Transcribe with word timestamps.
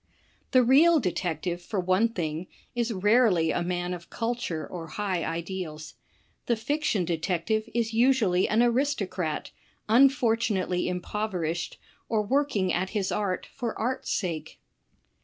The 0.49 0.63
real 0.63 0.99
detective, 0.99 1.61
for 1.61 1.79
one 1.79 2.09
thing, 2.09 2.47
is 2.73 2.91
rarely 2.91 3.51
a 3.51 3.61
man 3.61 3.93
of 3.93 4.09
cul 4.09 4.33
ture 4.33 4.65
or 4.65 4.87
high 4.97 5.23
ideals. 5.23 5.93
The 6.47 6.55
fiction 6.55 7.05
detective 7.05 7.69
is 7.75 7.93
usually 7.93 8.49
an 8.49 8.63
aristocrat, 8.63 9.51
unfortunately 9.87 10.87
impoverished, 10.89 11.77
or 12.09 12.23
working 12.23 12.73
at 12.73 12.89
his 12.97 13.11
art 13.11 13.45
for 13.55 13.77
art's 13.77 14.09
sake. 14.11 14.59